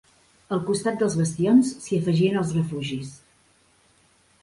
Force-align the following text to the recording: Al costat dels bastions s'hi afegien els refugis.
Al 0.55 0.63
costat 0.69 0.97
dels 1.01 1.17
bastions 1.19 1.71
s'hi 1.85 2.01
afegien 2.01 2.43
els 2.43 2.57
refugis. 2.59 3.15